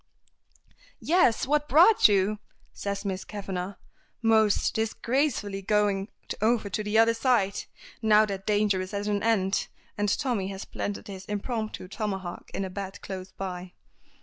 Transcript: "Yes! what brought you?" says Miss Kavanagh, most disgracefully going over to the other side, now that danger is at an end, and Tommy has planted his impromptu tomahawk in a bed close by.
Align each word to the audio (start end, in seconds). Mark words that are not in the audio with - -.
"Yes! 0.99 1.45
what 1.45 1.69
brought 1.69 2.07
you?" 2.07 2.39
says 2.73 3.05
Miss 3.05 3.23
Kavanagh, 3.23 3.75
most 4.23 4.73
disgracefully 4.73 5.61
going 5.61 6.07
over 6.41 6.71
to 6.71 6.83
the 6.83 6.97
other 6.97 7.13
side, 7.13 7.65
now 8.01 8.25
that 8.25 8.47
danger 8.47 8.81
is 8.81 8.95
at 8.95 9.05
an 9.05 9.21
end, 9.21 9.67
and 9.99 10.09
Tommy 10.09 10.47
has 10.47 10.65
planted 10.65 11.07
his 11.07 11.25
impromptu 11.25 11.87
tomahawk 11.87 12.49
in 12.51 12.65
a 12.65 12.69
bed 12.71 12.99
close 13.03 13.31
by. 13.31 13.73